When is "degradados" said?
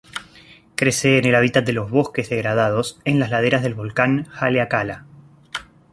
2.27-2.99